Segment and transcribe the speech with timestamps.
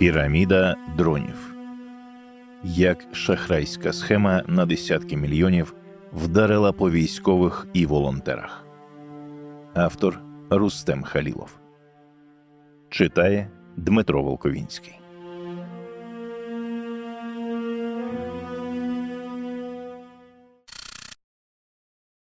[0.00, 1.54] Піраміда дронів.
[2.64, 5.74] Як шахрайська схема на десятки мільйонів
[6.12, 8.66] вдарила по військових і волонтерах.
[9.74, 11.60] Автор Рустем Халілов
[12.90, 15.00] читає Дмитро Волковінський.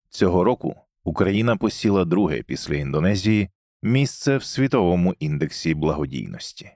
[0.10, 3.50] Цього року Україна посіла друге після Індонезії
[3.82, 6.72] місце в світовому індексі благодійності.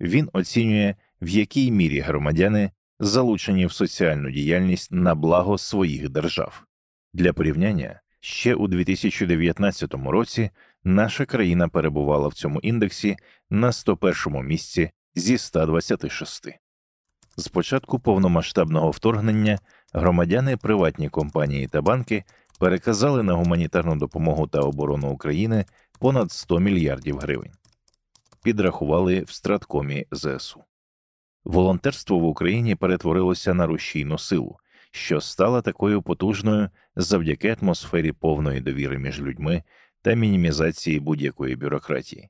[0.00, 6.64] Він оцінює, в якій мірі громадяни залучені в соціальну діяльність на благо своїх держав.
[7.14, 10.50] Для порівняння ще у 2019 році
[10.84, 13.16] наша країна перебувала в цьому індексі
[13.50, 16.48] на 101 місці зі 126.
[17.36, 19.58] З початку повномасштабного вторгнення
[19.92, 22.24] громадяни, приватні компанії та банки
[22.58, 25.64] переказали на гуманітарну допомогу та оборону України
[25.98, 27.52] понад 100 мільярдів гривень.
[28.46, 30.64] Підрахували в страткомі ЗСУ.
[31.44, 34.58] Волонтерство в Україні перетворилося на рушійну силу,
[34.90, 39.62] що стала такою потужною завдяки атмосфері повної довіри між людьми
[40.02, 42.28] та мінімізації будь-якої бюрократії.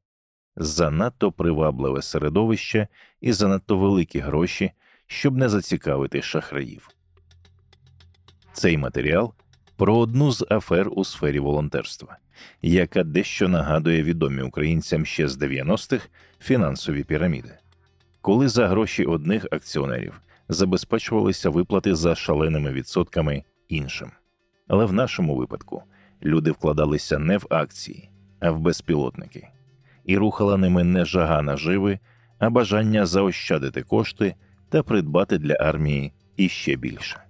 [0.56, 2.88] Занадто привабливе середовище
[3.20, 4.72] і занадто великі гроші,
[5.06, 6.88] щоб не зацікавити шахраїв.
[8.52, 9.34] Цей матеріал
[9.76, 12.18] про одну з афер у сфері волонтерства,
[12.62, 16.08] яка дещо нагадує відомі українцям ще з 90-х
[16.40, 17.58] фінансові піраміди,
[18.20, 24.10] коли за гроші одних акціонерів забезпечувалися виплати за шаленими відсотками іншим.
[24.68, 25.82] Але в нашому випадку
[26.22, 29.48] люди вкладалися не в акції, а в безпілотники,
[30.04, 31.98] і рухала ними не жага наживи,
[32.38, 34.34] а бажання заощадити кошти
[34.68, 37.20] та придбати для армії іще більше.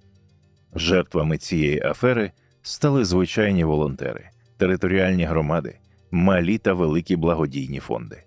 [0.75, 5.79] Жертвами цієї афери стали звичайні волонтери, територіальні громади,
[6.11, 8.23] малі та великі благодійні фонди.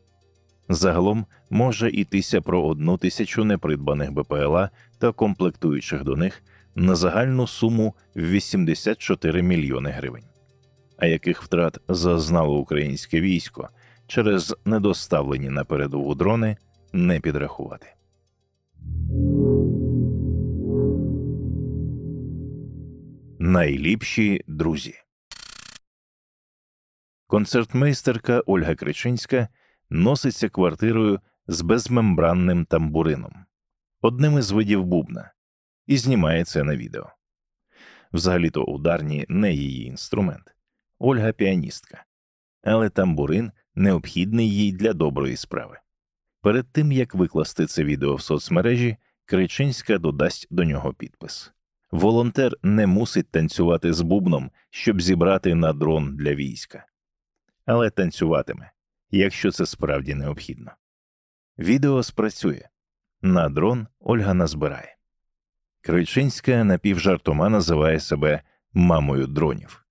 [0.70, 4.70] Загалом може йтися про одну тисячу непридбаних БПЛА
[5.00, 6.44] та комплектуючих до них
[6.76, 10.24] на загальну суму 84 мільйони гривень.
[10.98, 13.70] А яких втрат зазнало українське військо
[14.08, 16.58] через недоставлені на передову дрони
[16.94, 17.88] не підрахувати.
[23.40, 24.94] Найліпші друзі.
[27.30, 29.48] Концертмейстерка Ольга Кричинська
[29.90, 33.34] носиться квартирою з безмембранним тамбурином,
[34.02, 35.34] одним із видів бубна,
[35.88, 37.10] і знімає це на відео.
[38.14, 40.56] Взагалі то ударні не її інструмент,
[41.00, 42.06] Ольга піаністка,
[42.64, 45.78] але тамбурин необхідний їй для доброї справи.
[46.42, 51.54] Перед тим як викласти це відео в соцмережі, Кричинська додасть до нього підпис.
[51.92, 56.86] Волонтер не мусить танцювати з бубном, щоб зібрати на дрон для війська,
[57.70, 58.72] але танцюватиме,
[59.12, 60.72] якщо це справді необхідно.
[61.60, 62.70] Відео спрацює
[63.22, 64.98] на дрон Ольга назбирає.
[65.82, 68.42] Кричинська напівжартома називає себе
[68.74, 69.86] мамою дронів.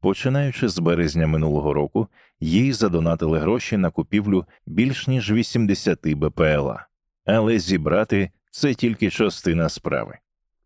[0.00, 2.08] Починаючи з березня минулого року,
[2.40, 6.86] їй задонатили гроші на купівлю більш ніж 80 БПЛА,
[7.24, 10.18] але зібрати це тільки частина справи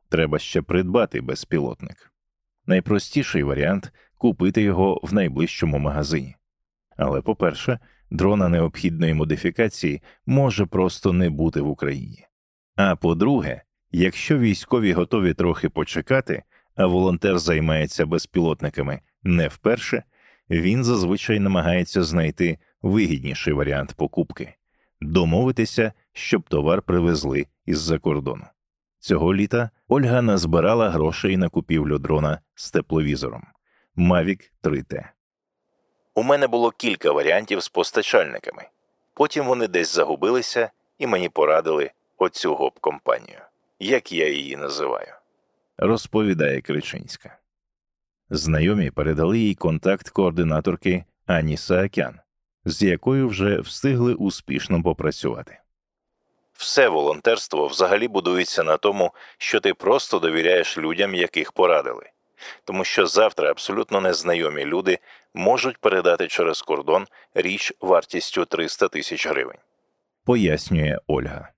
[0.09, 2.13] треба ще придбати безпілотник.
[2.67, 6.37] Найпростіший варіант купити його в найближчому магазині.
[6.97, 7.79] Але, по-перше,
[8.11, 12.27] дрона необхідної модифікації може просто не бути в Україні.
[12.77, 13.63] А по-друге,
[13.93, 16.43] якщо військові готові трохи почекати,
[16.77, 20.03] а волонтер займається безпілотниками не вперше,
[20.51, 24.55] він зазвичай намагається знайти вигідніший варіант покупки
[25.01, 28.45] домовитися, щоб товар привезли із-за кордону.
[28.99, 33.43] Цього літа Ольга назбирала грошей на купівлю дрона з тепловізором
[33.97, 35.05] Mavic 3T.
[36.15, 38.69] У мене було кілька варіантів з постачальниками.
[39.15, 43.39] Потім вони десь загубилися і мені порадили оцю гоп компанію,
[43.79, 45.15] як я її називаю,
[45.79, 47.39] розповідає Кричинська.
[48.31, 52.21] Знайомі передали їй контакт координаторки Ані Саакян,
[52.65, 55.59] з якою вже встигли успішно попрацювати.
[56.53, 62.11] Все волонтерство взагалі будується на тому, що ти просто довіряєш людям, яких порадили,
[62.65, 64.99] тому що завтра абсолютно незнайомі люди
[65.35, 69.59] можуть передати через кордон річ вартістю 300 тисяч гривень,
[70.25, 71.49] пояснює Ольга.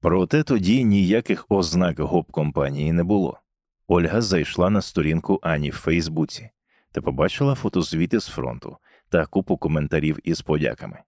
[0.00, 3.40] Проте тоді ніяких ознак гоп компанії не було.
[3.88, 6.50] Ольга зайшла на сторінку Ані в Фейсбуці
[6.92, 8.76] та побачила фотозвіти з фронту
[9.08, 10.98] та купу коментарів із подяками.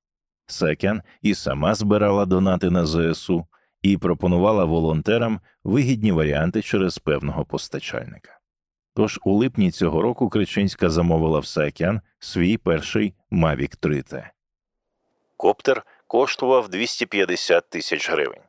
[0.46, 3.46] Секян і сама збирала донати на ЗСУ
[3.82, 8.37] і пропонувала волонтерам вигідні варіанти через певного постачальника.
[8.98, 14.28] Тож у липні цього року Кричинська замовила в Секян свій перший Mavic 3T.
[15.36, 18.40] Коптер коштував 250 тисяч гривень,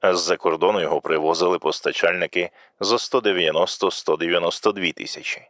[0.00, 2.50] а з-за кордону його привозили постачальники
[2.80, 5.42] за 190-192 тисячі.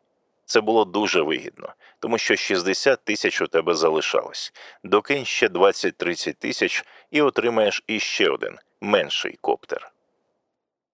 [0.44, 4.52] Це було дуже вигідно, тому що 60 тисяч у тебе залишалось.
[4.84, 9.92] Докинь ще 20-30 тисяч і отримаєш іще один менший коптер.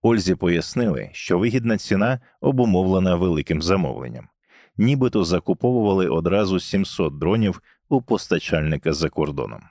[0.06, 4.28] Ользі пояснили, що вигідна ціна обумовлена великим замовленням,
[4.76, 9.62] нібито закуповували одразу 700 дронів у постачальника за кордоном.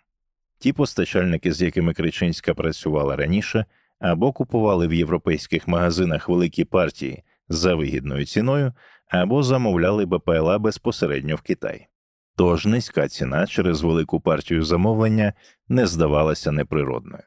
[0.59, 3.65] Ті постачальники, з якими Кричинська працювала раніше,
[3.99, 8.73] або купували в європейських магазинах великі партії за вигідною ціною,
[9.09, 11.87] або замовляли БПЛА безпосередньо в Китай.
[12.35, 15.33] Тож низька ціна через велику партію замовлення
[15.67, 17.23] не здавалася неприродною.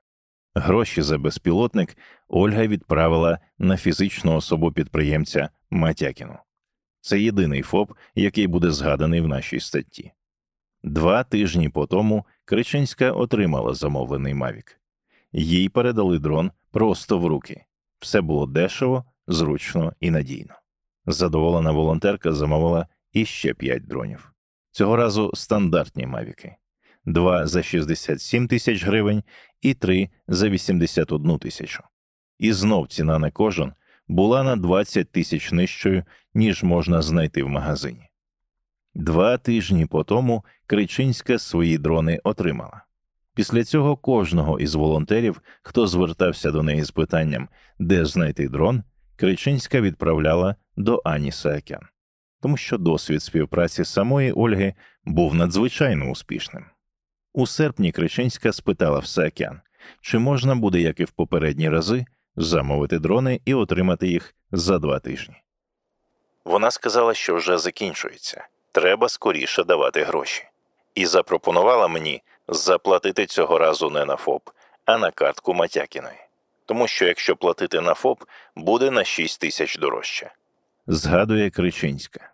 [0.58, 1.96] Гроші за безпілотник
[2.28, 6.38] Ольга відправила на фізичну особу підприємця Матякіну.
[7.00, 10.12] Це єдиний ФОП, який буде згаданий в нашій статті.
[10.82, 14.80] Два тижні по тому Кричинська отримала замовлений Мавік.
[15.32, 17.64] Їй передали дрон просто в руки.
[17.98, 20.54] Все було дешево, зручно і надійно.
[21.06, 24.32] Задоволена волонтерка замовила іще п'ять дронів.
[24.70, 26.56] Цього разу стандартні мавіки:
[27.06, 29.22] два за 67 тисяч гривень
[29.62, 31.82] і три за 81 тисячу.
[32.38, 33.72] І знов ціна на кожен
[34.08, 36.04] була на 20 тисяч нижчою,
[36.34, 38.08] ніж можна знайти в магазині.
[38.94, 42.82] Два тижні по тому Кричинська свої дрони отримала.
[43.34, 47.48] Після цього кожного із волонтерів, хто звертався до неї з питанням,
[47.78, 48.82] де знайти дрон,
[49.16, 51.80] Кричинська відправляла до Ані Саакян,
[52.42, 54.74] тому що досвід співпраці самої Ольги
[55.04, 56.64] був надзвичайно успішним.
[57.36, 59.60] У серпні Кричинська спитала в Саакян,
[60.00, 62.04] чи можна буде, як і в попередні рази,
[62.36, 65.42] замовити дрони і отримати їх за два тижні.
[66.44, 70.44] Вона сказала, що вже закінчується, треба скоріше давати гроші,
[70.94, 74.50] і запропонувала мені заплатити цього разу не на ФОП,
[74.84, 76.18] а на картку Матякіної
[76.66, 78.22] тому що якщо платити на ФОП,
[78.56, 80.32] буде на 6 тисяч дорожче.
[80.86, 82.32] Згадує Кричинська.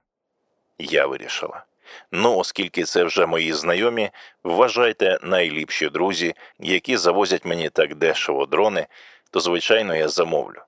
[0.78, 1.64] Я вирішила.
[2.12, 4.10] Ну, оскільки це вже мої знайомі,
[4.44, 8.86] вважайте найліпші друзі, які завозять мені так дешево дрони,
[9.30, 10.60] то, звичайно, я замовлю.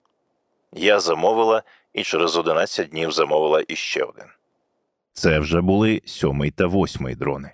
[0.72, 1.62] Я замовила
[1.92, 4.26] і через 11 днів замовила іще один.
[5.12, 7.50] Це вже були сьомий та восьмий дрони.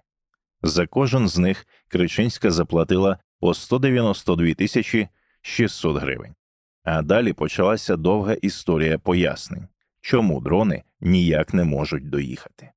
[0.62, 5.08] За кожен з них Кричинська заплатила по 192 тисячі
[5.42, 6.34] 600 гривень.
[6.84, 9.68] А далі почалася довга історія пояснень,
[10.00, 12.70] чому дрони ніяк не можуть доїхати.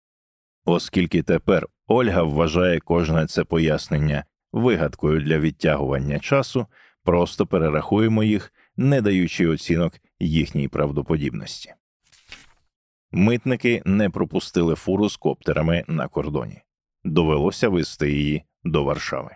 [0.65, 6.67] Оскільки тепер Ольга вважає кожне це пояснення вигадкою для відтягування часу,
[7.03, 11.73] просто перерахуємо їх, не даючи оцінок їхній правдоподібності.
[13.11, 16.61] Митники не пропустили фуру з коптерами на кордоні.
[17.03, 19.35] Довелося вести її до Варшави.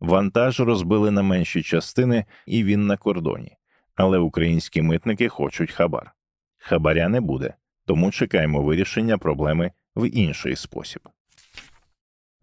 [0.00, 3.56] Вантаж розбили на менші частини, і він на кордоні.
[3.94, 6.12] Але українські митники хочуть хабар.
[6.58, 7.54] Хабаря не буде,
[7.86, 11.08] тому чекаємо вирішення проблеми в інший спосіб.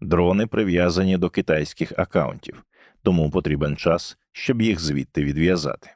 [0.00, 2.64] Дрони прив'язані до китайських акаунтів,
[3.02, 5.90] тому потрібен час, щоб їх звідти відв'язати.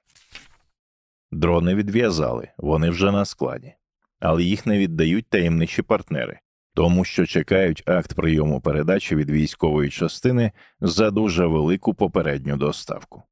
[1.30, 3.74] Дрони відв'язали, вони вже на складі,
[4.20, 6.40] але їх не віддають таємничі партнери,
[6.74, 13.22] тому що чекають акт прийому передачі від військової частини за дуже велику попередню доставку.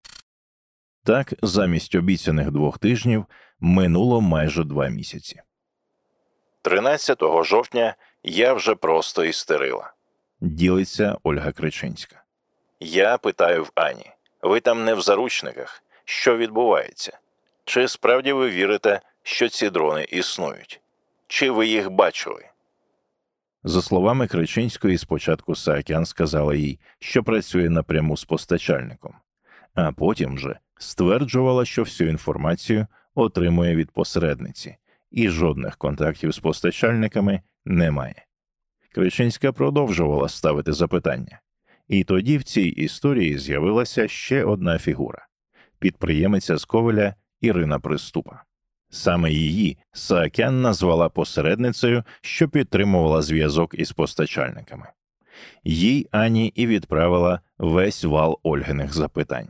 [1.05, 3.27] Так, замість обіцяних двох тижнів
[3.61, 5.43] минуло майже два місяці.
[6.63, 9.93] 13 жовтня я вже просто істерила.
[10.41, 12.23] Ділиться Ольга Кричинська.
[12.81, 14.11] Я питаю в Ані
[14.45, 15.83] ви там не в заручниках?
[16.05, 17.19] Що відбувається?
[17.65, 20.81] Чи справді ви вірите, що ці дрони існують?
[21.27, 22.45] Чи ви їх бачили?
[23.65, 29.15] За словами Кричинської, спочатку Саакян сказала їй, що працює напряму з постачальником,
[29.75, 34.77] а потім вже стверджувала, що всю інформацію отримує від посередниці,
[35.11, 38.25] і жодних контактів з постачальниками немає.
[38.95, 41.41] Кричинська продовжувала ставити запитання,
[41.89, 45.27] і тоді в цій історії з'явилася ще одна фігура
[45.85, 48.43] підприємиця з Ковеля Ірина Приступа.
[48.91, 54.87] Саме її Саакян назвала посередницею, що підтримувала зв'язок із постачальниками.
[55.65, 59.49] Їй Ані і відправила весь вал Ольгиних запитань.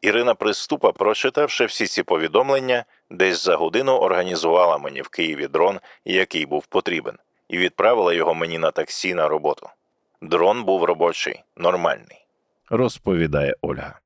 [0.00, 6.46] Ірина Приступа, прочитавши всі ці повідомлення, десь за годину організувала мені в Києві дрон, який
[6.46, 9.68] був потрібен, і відправила його мені на таксі на роботу.
[10.22, 12.26] Дрон був робочий, нормальний,
[12.70, 13.98] розповідає Ольга.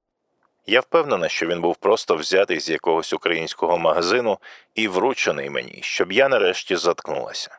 [0.67, 4.39] Я впевнена, що він був просто взятий з якогось українського магазину
[4.75, 7.59] і вручений мені, щоб я нарешті заткнулася.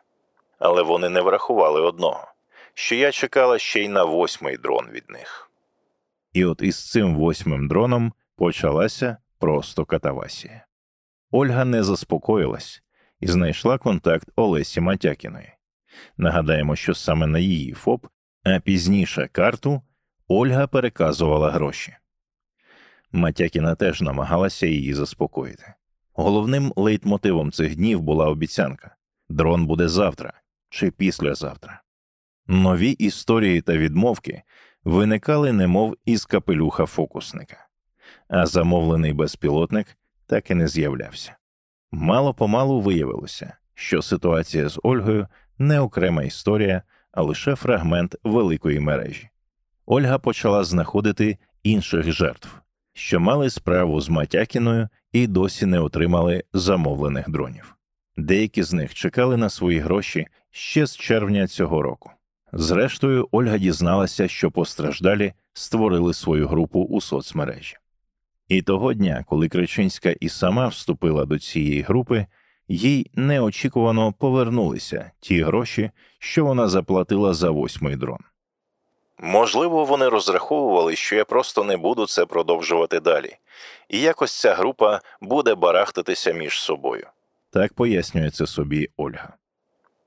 [0.59, 2.27] Але вони не врахували одного,
[2.73, 5.51] що я чекала ще й на восьмий дрон від них.
[6.33, 10.65] І от із цим восьмим дроном почалася просто катавасія.
[11.31, 12.83] Ольга не заспокоїлась
[13.19, 15.51] і знайшла контакт Олесі Матякіної.
[16.17, 18.07] Нагадаємо, що саме на її ФОП,
[18.43, 19.81] а пізніше карту
[20.27, 21.95] Ольга переказувала гроші.
[23.11, 25.73] Матякіна теж намагалася її заспокоїти.
[26.13, 28.95] Головним лейтмотивом цих днів була обіцянка
[29.29, 30.33] дрон буде завтра
[30.69, 31.81] чи післязавтра.
[32.47, 34.43] Нові історії та відмовки
[34.83, 37.67] виникали немов із капелюха фокусника,
[38.27, 41.35] а замовлений безпілотник так і не з'являвся.
[41.91, 45.27] Мало помалу виявилося, що ситуація з Ольгою
[45.57, 49.29] не окрема історія, а лише фрагмент великої мережі.
[49.85, 52.61] Ольга почала знаходити інших жертв,
[52.93, 57.75] що мали справу з Матякіною і досі не отримали замовлених дронів.
[58.17, 62.11] Деякі з них чекали на свої гроші ще з червня цього року.
[62.53, 67.75] Зрештою, Ольга дізналася, що постраждалі створили свою групу у соцмережі.
[68.47, 72.25] І того дня, коли Кричинська і сама вступила до цієї групи,
[72.67, 78.19] їй неочікувано повернулися ті гроші, що вона заплатила за восьмий дрон.
[79.19, 83.37] Можливо, вони розраховували, що я просто не буду це продовжувати далі,
[83.89, 87.07] і якось ця група буде барахтатися між собою.
[87.51, 89.33] Так пояснює це собі Ольга.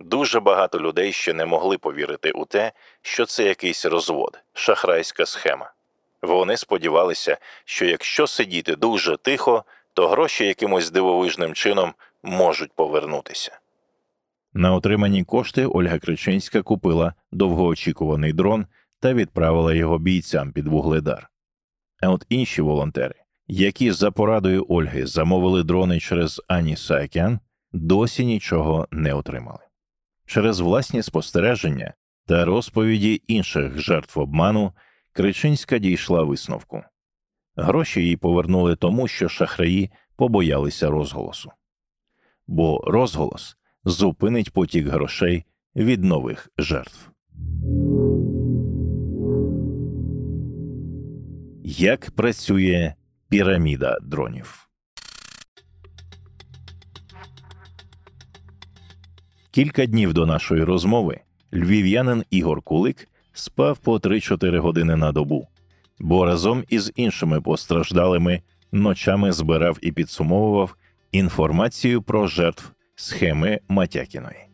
[0.01, 5.73] Дуже багато людей ще не могли повірити у те, що це якийсь розвод, шахрайська схема.
[6.23, 13.59] Вони сподівалися, що якщо сидіти дуже тихо, то гроші якимось дивовижним чином можуть повернутися.
[14.53, 18.67] На отримані кошти Ольга Кричинська купила довгоочікуваний дрон
[19.01, 21.31] та відправила його бійцям під вугледар.
[22.03, 23.15] А от інші волонтери,
[23.47, 27.41] які за порадою Ольги замовили дрони через Ані Саакян,
[27.73, 29.59] досі нічого не отримали.
[30.27, 31.95] Через власні спостереження
[32.27, 34.73] та розповіді інших жертв обману
[35.19, 36.83] Кричинська дійшла висновку.
[37.57, 41.53] Гроші їй повернули тому, що шахраї побоялися розголосу.
[42.47, 45.45] Бо розголос зупинить потік грошей
[45.77, 47.11] від нових жертв.
[51.65, 52.95] Як працює
[53.29, 54.69] піраміда дронів?
[59.51, 61.21] Кілька днів до нашої розмови
[61.53, 65.49] львів'янин Ігор Кулик спав по 3-4 години на добу,
[65.99, 68.43] бо разом із іншими постраждалими
[68.73, 70.77] ночами збирав і підсумовував
[71.13, 74.49] інформацію про жертв схеми Матякіної.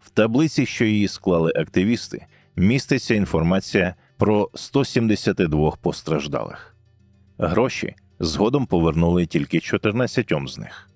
[0.00, 6.76] В таблиці, що її склали активісти, міститься інформація про 172 постраждалих.
[7.38, 10.90] Гроші згодом повернули тільки 14 з них.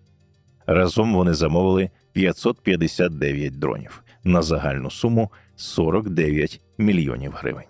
[0.66, 7.66] Разом вони замовили 559 дронів на загальну суму 49 мільйонів гривень.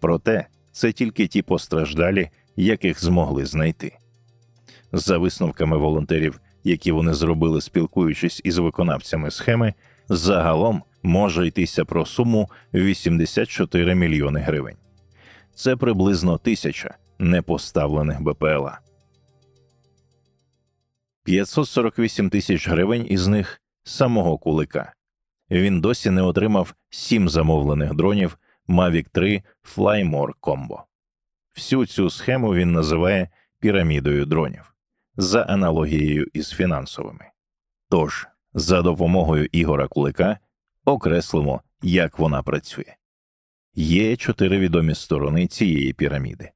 [0.00, 3.98] Проте це тільки ті постраждалі, яких змогли знайти.
[4.92, 9.74] За висновками волонтерів, які вони зробили, спілкуючись із виконавцями схеми,
[10.08, 14.76] загалом може йтися про суму 84 мільйони гривень.
[15.54, 18.78] Це приблизно тисяча непоставлених БПЛА.
[21.24, 24.92] 548 тисяч гривень із них самого кулика.
[25.50, 28.38] Він досі не отримав сім замовлених дронів
[28.68, 29.42] Mavic 3
[29.76, 30.80] Flymore Combo.
[31.54, 33.28] Всю цю схему він називає
[33.60, 34.74] пірамідою дронів
[35.16, 37.24] за аналогією із фінансовими.
[37.90, 40.38] Тож, за допомогою Ігора Кулика
[40.84, 42.94] окреслимо, як вона працює.
[43.74, 46.50] Є чотири відомі сторони цієї піраміди.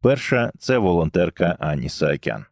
[0.00, 2.44] Перша це волонтерка Ані Саакян.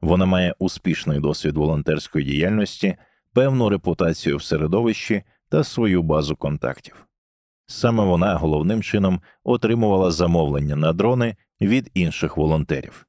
[0.00, 2.96] Вона має успішний досвід волонтерської діяльності,
[3.32, 7.06] певну репутацію в середовищі та свою базу контактів.
[7.66, 13.06] Саме вона головним чином отримувала замовлення на дрони від інших волонтерів.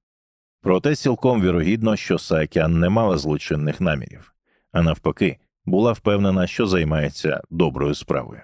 [0.62, 4.34] Проте цілком вірогідно, що Саакян не мала злочинних намірів,
[4.72, 8.42] а навпаки, була впевнена, що займається доброю справою.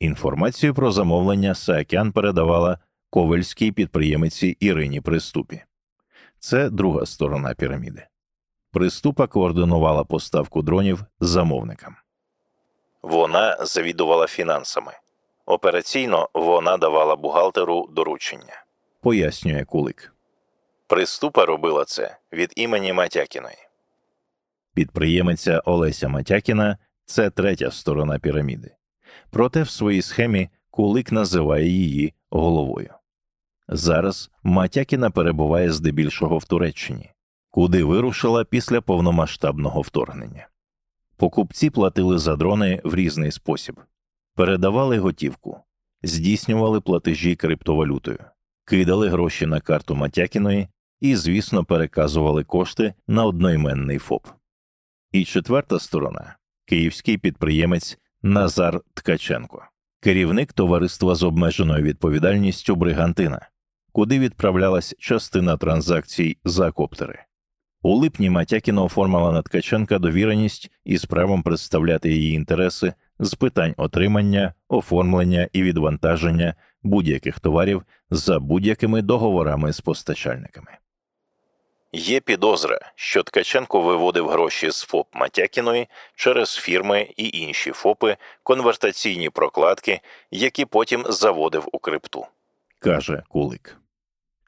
[0.00, 2.78] Інформацію про замовлення Саакян передавала
[3.10, 5.62] ковальській підприємиці Ірині Приступі.
[6.38, 8.06] Це друга сторона піраміди.
[8.72, 11.96] Приступа координувала поставку дронів замовникам.
[13.06, 14.92] Вона завідувала фінансами.
[15.46, 18.64] Операційно вона давала бухгалтеру доручення,
[19.00, 20.12] пояснює Кулик.
[20.86, 23.56] Приступа робила це від імені Матякіної.
[24.74, 28.74] Підприємиця Олеся Матякіна це третя сторона піраміди.
[29.30, 32.94] Проте в своїй схемі Кулик називає її головою.
[33.68, 37.10] Зараз Матякіна перебуває здебільшого в Туреччині,
[37.50, 40.48] куди вирушила після повномасштабного вторгнення.
[41.16, 43.80] Покупці платили за дрони в різний спосіб,
[44.34, 45.60] передавали готівку,
[46.02, 48.18] здійснювали платежі криптовалютою.
[48.64, 50.68] кидали гроші на карту Матякіної
[51.00, 54.26] і, звісно, переказували кошти на одноіменний ФОП.
[55.12, 59.64] І четверта сторона київський підприємець Назар Ткаченко,
[60.00, 63.48] керівник товариства з обмеженою відповідальністю Бригантина,
[63.92, 67.25] куди відправлялась частина транзакцій за коптери.
[67.86, 74.54] У липні Матякіна оформила на Ткаченка довіреність із правом представляти її інтереси з питань отримання,
[74.68, 80.70] оформлення і відвантаження будь-яких товарів за будь-якими договорами з постачальниками.
[81.92, 89.30] Є підозра, що Ткаченко виводив гроші з ФОП Матякіної через фірми і інші ФОПи, конвертаційні
[89.30, 90.00] прокладки,
[90.30, 92.26] які потім заводив у крипту,
[92.78, 93.76] каже Кулик.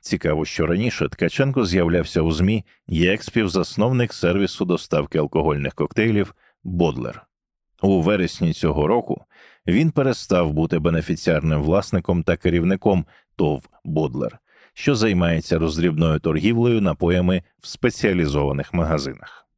[0.08, 6.34] Цікаво, що раніше Ткаченко з'являвся у ЗМІ як співзасновник сервісу доставки алкогольних коктейлів
[6.64, 7.26] Бодлер.
[7.82, 9.24] У вересні цього року
[9.66, 14.38] він перестав бути бенефіціарним власником та керівником ТОВ Бодлер,
[14.74, 19.48] що займається роздрібною торгівлею напоями в спеціалізованих магазинах.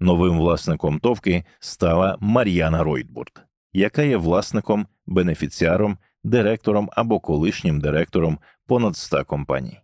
[0.00, 8.96] Новим власником товки стала Мар'яна Ройтбурд, яка є власником, бенефіціаром, директором або колишнім директором понад
[8.96, 9.80] 100 компаній.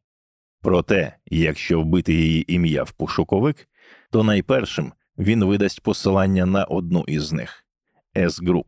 [0.64, 3.68] Проте, якщо вбити її ім'я в пошуковик,
[4.10, 7.64] то найпершим він видасть посилання на одну із них
[8.16, 8.64] S-Group,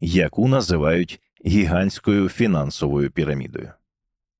[0.00, 3.72] яку називають гігантською фінансовою пірамідою.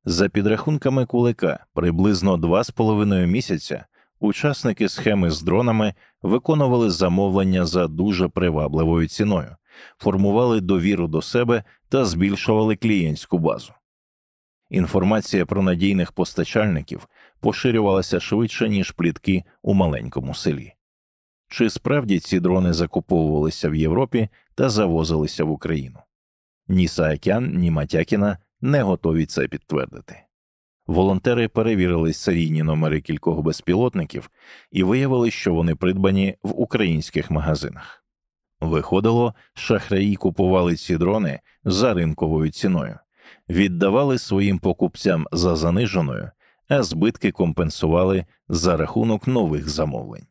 [0.04, 3.84] За підрахунками кулика, приблизно два з половиною місяця
[4.20, 9.56] учасники схеми з дронами виконували замовлення за дуже привабливою ціною,
[9.98, 13.72] формували довіру до себе та збільшували клієнтську базу.
[14.70, 17.08] Інформація про надійних постачальників
[17.40, 20.74] поширювалася швидше, ніж плітки у маленькому селі.
[21.48, 25.98] Чи справді ці дрони закуповувалися в Європі та завозилися в Україну?
[26.68, 30.22] Ні Саакян, ні Матякіна не готові це підтвердити.
[30.86, 34.30] Волонтери перевірили серійні номери кількох безпілотників
[34.70, 38.04] і виявили, що вони придбані в українських магазинах.
[38.60, 42.98] Виходило, шахраї купували ці дрони за ринковою ціною,
[43.48, 46.30] віддавали своїм покупцям за заниженою,
[46.68, 50.26] а збитки компенсували за рахунок нових замовлень.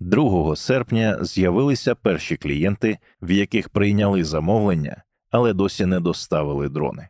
[0.00, 7.08] 2 серпня з'явилися перші клієнти, в яких прийняли замовлення, але досі не доставили дрони.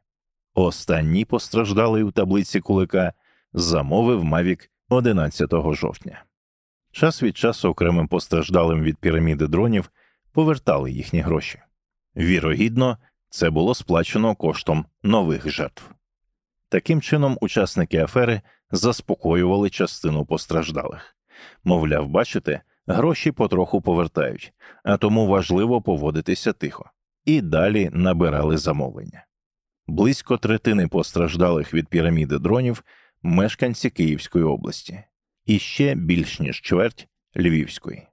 [0.54, 3.12] Останній постраждалий у таблиці кулика
[3.52, 6.24] замовив Мавік 11 жовтня.
[6.92, 9.90] Час від часу окремим постраждалим від піраміди дронів
[10.32, 11.58] повертали їхні гроші.
[12.16, 12.98] Вірогідно,
[13.36, 15.90] це було сплачено коштом нових жертв.
[16.68, 21.16] Таким чином, учасники афери заспокоювали частину постраждалих.
[21.64, 24.52] Мовляв, бачите, гроші потроху повертають,
[24.84, 26.90] а тому важливо поводитися тихо,
[27.24, 29.26] і далі набирали замовлення.
[29.86, 32.84] Близько третини постраждалих від піраміди дронів
[33.22, 35.04] мешканці Київської області,
[35.46, 38.06] і ще більш ніж чверть Львівської.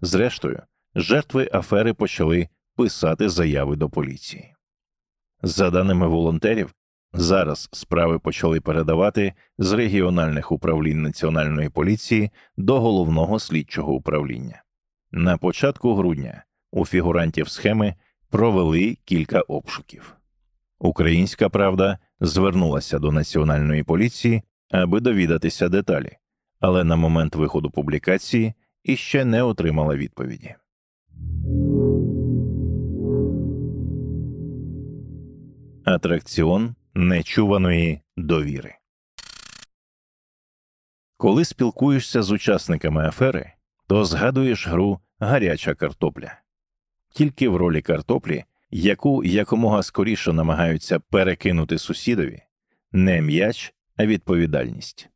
[0.00, 0.62] Зрештою,
[0.94, 4.54] жертви афери почали писати заяви до поліції.
[5.42, 6.74] За даними волонтерів,
[7.12, 14.62] зараз справи почали передавати з регіональних управлінь національної поліції до головного слідчого управління.
[15.10, 17.94] На початку грудня у фігурантів схеми
[18.30, 20.16] провели кілька обшуків.
[20.78, 26.16] Українська правда звернулася до національної поліції, аби довідатися деталі,
[26.60, 30.54] але на момент виходу публікації іще не отримала відповіді.
[35.86, 38.74] Атракціон нечуваної довіри.
[41.16, 43.52] Коли спілкуєшся з учасниками афери,
[43.86, 46.38] то згадуєш гру гаряча картопля.
[47.10, 52.42] Тільки в ролі картоплі яку якомога скоріше намагаються перекинути сусідові,
[52.92, 55.08] не м'яч, а відповідальність.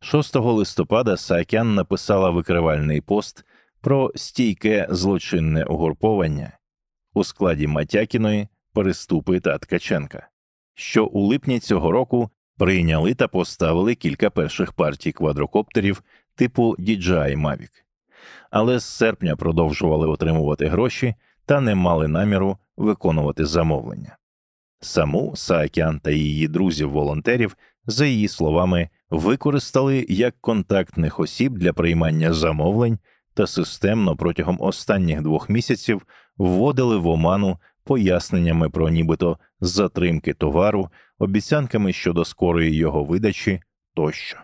[0.00, 3.44] 6 листопада Саакян написала викривальний пост
[3.80, 6.58] про стійке злочинне угруповання
[7.14, 10.28] у складі Матякіної, Переступи та Ткаченка,
[10.74, 16.02] що у липні цього року прийняли та поставили кілька перших партій квадрокоптерів
[16.34, 17.70] типу DJI Mavic,
[18.50, 21.14] але з серпня продовжували отримувати гроші
[21.46, 24.16] та не мали наміру виконувати замовлення.
[24.80, 27.56] Саму Саакян та її друзів-волонтерів,
[27.86, 32.98] за її словами, використали як контактних осіб для приймання замовлень
[33.34, 36.06] та системно протягом останніх двох місяців
[36.36, 43.60] вводили в оману поясненнями про нібито затримки товару, обіцянками щодо скорої його видачі
[43.94, 44.38] тощо.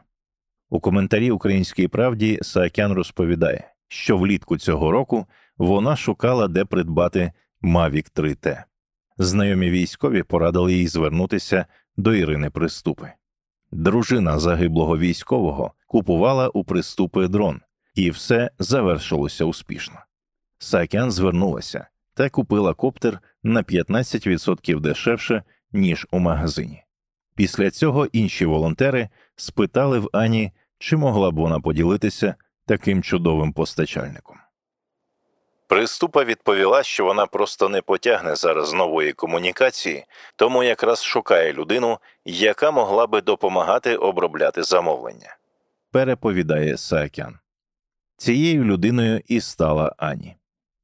[0.71, 5.27] У коментарі Українській правді Саакян розповідає, що влітку цього року
[5.59, 8.65] вона шукала, де придбати Mavic 3T.
[9.19, 13.13] Знайомі військові порадили їй звернутися до Ірини Приступи.
[13.73, 17.61] Дружина загиблого військового купувала у приступи дрон,
[17.95, 19.97] і все завершилося успішно.
[20.59, 21.87] Саакян звернулася
[22.21, 26.85] та купила коптер на 15% дешевше, ніж у магазині.
[27.35, 32.35] Після цього інші волонтери спитали в Ані, чи могла б вона поділитися
[32.67, 34.37] таким чудовим постачальником.
[35.69, 40.05] Приступа відповіла, що вона просто не потягне зараз нової комунікації,
[40.37, 45.37] тому якраз шукає людину, яка могла би допомагати обробляти замовлення.
[45.93, 47.39] Переповідає Саакян.
[48.17, 50.37] Цією людиною і стала Ані.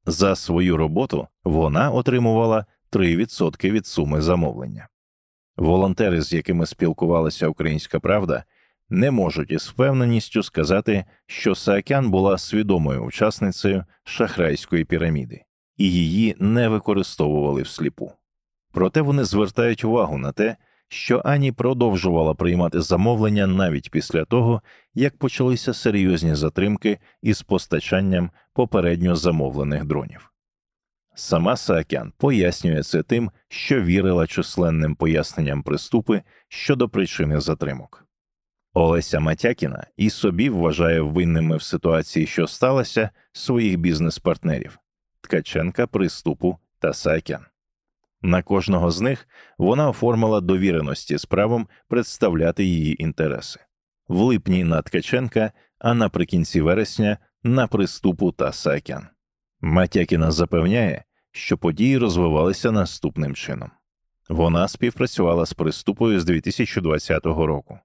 [0.07, 4.89] За свою роботу вона отримувала 3% від суми замовлення.
[5.57, 8.45] Волонтери, з якими спілкувалася Українська Правда,
[8.91, 15.45] не можуть із впевненістю сказати, що Саакян була свідомою учасницею шахрайської піраміди,
[15.77, 18.13] і її не використовували всліпу.
[18.73, 20.57] Проте вони звертають увагу на те,
[20.89, 24.63] що Ані продовжувала приймати замовлення навіть після того,
[24.95, 30.33] як почалися серйозні затримки із постачанням попередньо замовлених дронів.
[31.15, 38.05] Сама Саакян пояснює це тим, що вірила численним поясненням приступи щодо причини затримок.
[38.75, 44.79] Олеся Матякіна і собі вважає винними в ситуації, що сталося, своїх бізнес-партнерів
[45.21, 47.45] Ткаченка, Приступу та Саакян.
[48.23, 53.61] На кожного з них вона оформила довіреності з правом представляти її інтереси
[54.09, 59.07] в липні на Ткаченка, а наприкінці вересня на приступу та Саакян.
[59.61, 63.71] Матякіна запевняє, що події розвивалися наступним чином.
[64.29, 67.79] Вона співпрацювала з приступою з 2020 року,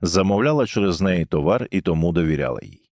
[0.00, 2.90] замовляла через неї товар і тому довіряла їй.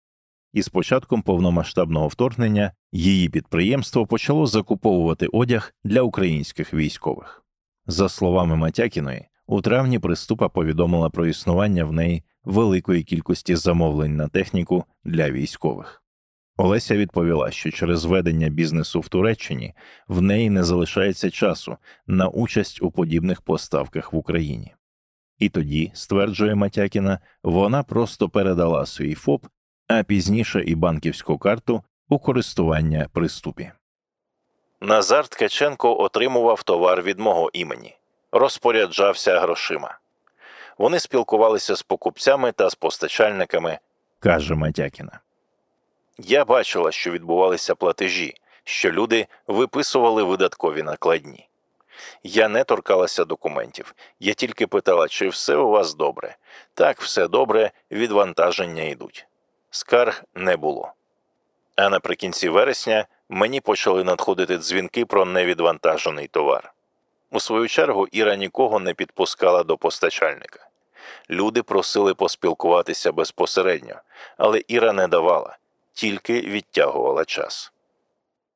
[0.53, 7.45] І з початком повномасштабного вторгнення її підприємство почало закуповувати одяг для українських військових.
[7.87, 14.29] За словами Матякіної, у травні приступа повідомила про існування в неї великої кількості замовлень на
[14.29, 16.00] техніку для військових.
[16.63, 19.75] Олеся відповіла, що через ведення бізнесу в Туреччині
[20.09, 24.75] в неї не залишається часу на участь у подібних поставках в Україні.
[25.39, 29.47] І тоді, стверджує Матякіна, вона просто передала свій ФОП,
[29.89, 33.73] а пізніше і банківську карту у користування приступі.
[34.81, 37.97] Назар Ткаченко отримував товар від мого імені,
[38.33, 39.99] розпоряджався грошима.
[40.79, 43.79] Вони спілкувалися з покупцями та з постачальниками,
[44.19, 45.21] каже Матякіна.
[46.23, 51.49] Я бачила, що відбувалися платежі, що люди виписували видаткові накладні.
[52.23, 56.37] Я не торкалася документів, я тільки питала, чи все у вас добре.
[56.75, 59.27] Так, все добре, відвантаження йдуть.
[59.71, 60.93] Скарг не було.
[61.77, 66.73] А наприкінці вересня мені почали надходити дзвінки про невідвантажений товар.
[67.31, 70.69] У свою чергу Іра нікого не підпускала до постачальника.
[71.31, 73.95] Люди просили поспілкуватися безпосередньо,
[74.37, 75.57] але Іра не давала
[75.93, 77.73] тільки відтягувала час.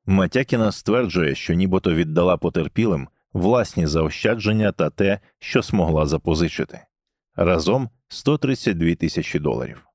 [0.07, 6.81] Матякіна стверджує, що нібито віддала потерпілим власні заощадження та те, що змогла запозичити
[7.37, 9.87] разом 132 тисячі доларів.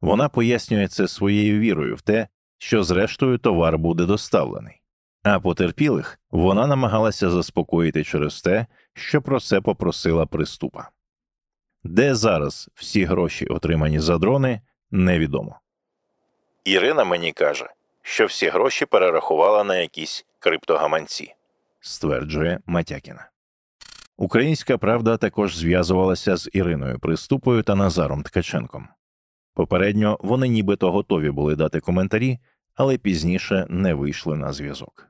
[0.00, 2.28] Вона пояснює це своєю вірою в те,
[2.58, 4.80] що зрештою товар буде доставлений,
[5.22, 10.90] а потерпілих вона намагалася заспокоїти через те, що про це попросила приступа.
[11.84, 15.61] Де зараз всі гроші, отримані за дрони, невідомо.
[16.64, 17.66] Ірина мені каже,
[18.02, 21.34] що всі гроші перерахувала на якісь криптогаманці,
[21.80, 23.28] стверджує Матякіна.
[24.16, 28.88] Українська правда також зв'язувалася з Іриною Приступою та Назаром Ткаченком.
[29.54, 32.38] Попередньо вони нібито готові були дати коментарі,
[32.74, 35.08] але пізніше не вийшли на зв'язок.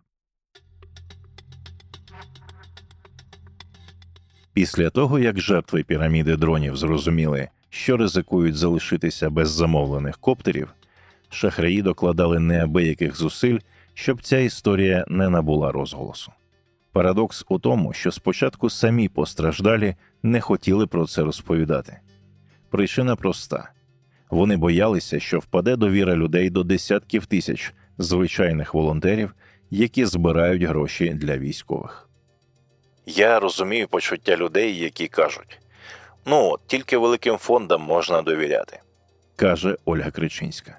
[4.53, 10.75] Після того, як жертви піраміди дронів зрозуміли, що ризикують залишитися без замовлених коптерів
[11.33, 13.59] шахраї докладали неабияких зусиль,
[13.95, 16.33] щоб ця історія не набула розголосу.
[16.92, 22.01] Парадокс у тому, що спочатку самі постраждалі не хотіли про це розповідати.
[22.71, 23.71] Причина проста
[24.31, 29.35] вони боялися, що впаде довіра людей до десятків тисяч звичайних волонтерів,
[29.71, 32.09] які збирають гроші для військових.
[33.07, 35.62] Я розумію почуття людей, які кажуть
[36.27, 38.81] ну, тільки великим фондам можна довіряти,
[39.37, 40.79] каже Ольга Кричинська.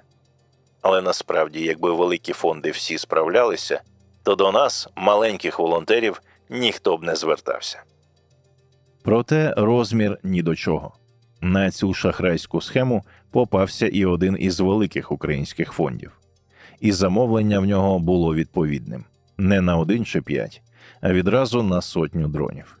[0.84, 3.80] Але насправді, якби великі фонди всі справлялися,
[4.22, 7.82] то до нас, маленьких волонтерів, ніхто б не звертався.
[9.02, 10.92] Проте розмір ні до чого.
[11.40, 16.12] На цю шахрайську схему попався і один із великих українських фондів,
[16.80, 19.04] і замовлення в нього було відповідним
[19.38, 20.62] не на один чи п'ять,
[21.00, 22.78] а відразу на сотню дронів.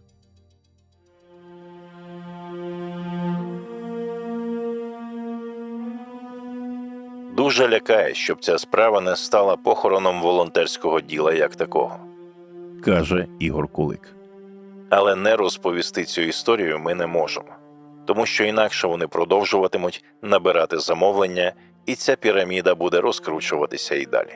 [7.44, 11.96] Дуже лякає, щоб ця справа не стала похороном волонтерського діла як такого,
[12.84, 14.16] каже Ігор Кулик.
[14.90, 17.46] Але не розповісти цю історію ми не можемо,
[18.04, 21.52] тому що інакше вони продовжуватимуть набирати замовлення,
[21.86, 24.34] і ця піраміда буде розкручуватися і далі.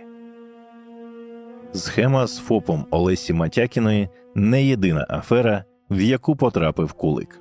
[1.73, 7.40] Схема з ФОПом Олесі Матякіної не єдина афера, в яку потрапив кулик.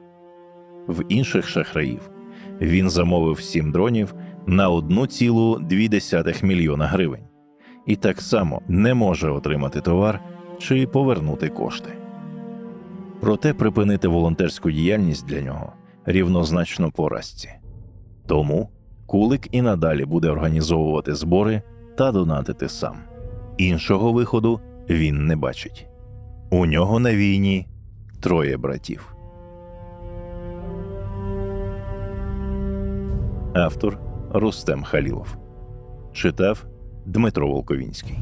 [0.87, 2.09] В інших шахраїв
[2.61, 4.13] він замовив сім дронів
[4.47, 7.23] на 1,2 мільйона гривень
[7.85, 10.21] і так само не може отримати товар
[10.59, 11.89] чи повернути кошти.
[13.19, 15.73] Проте припинити волонтерську діяльність для нього
[16.05, 17.49] рівнозначно поразці.
[18.27, 18.69] Тому
[19.05, 21.61] кулик і надалі буде організовувати збори
[21.97, 22.97] та донатити сам.
[23.57, 25.87] Іншого виходу він не бачить.
[26.49, 27.67] У нього на війні
[28.19, 29.15] троє братів.
[33.53, 35.37] Автор Рустем Халілов
[36.13, 36.65] читав
[37.05, 38.17] Дмитро Волковінський.